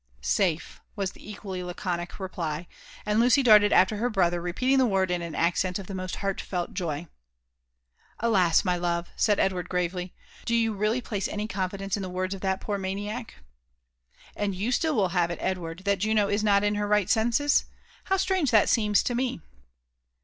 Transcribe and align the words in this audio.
'* 0.15 0.21
Safe 0.39 0.81
1" 0.95 1.03
was 1.03 1.11
the 1.11 1.29
equally 1.31 1.61
laconic 1.61 2.19
reply; 2.19 2.67
and 3.05 3.19
Lucy 3.19 3.43
darted 3.43 3.71
after 3.71 3.97
her 3.97 4.09
brother, 4.09 4.41
repeating 4.41 4.79
the 4.79 4.87
word 4.87 5.11
in 5.11 5.21
an 5.21 5.35
accent 5.35 5.77
of 5.77 5.85
the 5.85 5.93
most 5.93 6.15
heartfelt 6.25 6.73
joy. 6.73 7.05
''Alas! 8.19 8.65
my 8.65 8.75
love," 8.77 9.09
said 9.15 9.39
Edward 9.39 9.69
gravely," 9.69 10.15
do 10.47 10.55
you 10.55 10.73
really 10.73 11.01
place 11.01 11.27
any 11.27 11.47
confidence 11.47 11.97
in 11.97 12.01
the 12.01 12.09
words 12.09 12.33
of 12.33 12.41
that 12.41 12.61
poor 12.61 12.79
maniac 12.79 13.27
T'" 13.27 13.35
And 14.41 14.55
you 14.55 14.71
still 14.71 14.95
will 14.95 15.09
have 15.09 15.29
it, 15.29 15.37
Edward, 15.39 15.81
that 15.85 15.99
Juno 15.99 16.27
is 16.29 16.43
not 16.43 16.63
in 16.63 16.73
her 16.81 16.87
right 16.87 17.07
senses? 17.07 17.65
How 18.05 18.17
strange 18.17 18.49
that 18.49 18.69
seems 18.69 19.03
to 19.03 19.13
me." 19.13 19.39